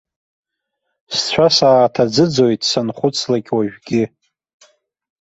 [1.15, 4.03] Сцәа сааҭаӡыӡоит санхәыцлак уажәгьы.